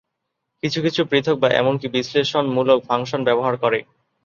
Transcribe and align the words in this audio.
কিছু 0.63 0.79
কিছু 0.81 1.01
পৃথক 1.05 1.35
বা 1.39 1.49
এমনকি 1.53 1.87
বিশ্লেষণমূলক 1.95 2.79
ফাংশন 2.87 3.21
ব্যবহার 3.27 3.55
করে। 3.63 3.79